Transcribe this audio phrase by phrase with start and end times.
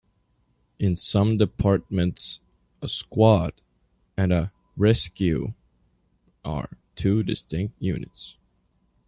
[0.79, 2.39] In some departments,
[2.81, 3.61] a "squad"
[4.17, 5.53] and a "rescue"
[6.43, 8.35] are two distinct units.